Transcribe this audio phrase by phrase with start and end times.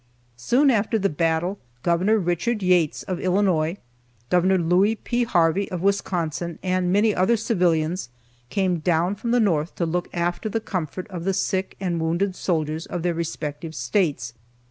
[0.37, 2.25] Soon after the battle Gov.
[2.25, 3.77] Richard Yates, of Illinois,
[4.31, 4.67] Gov.
[4.67, 5.25] Louis P.
[5.25, 8.09] Harvey, of Wisconsin, and many other civilians,
[8.49, 12.35] came down from the north to look after the comfort of the sick and wounded
[12.35, 14.33] soldiers of their respective states.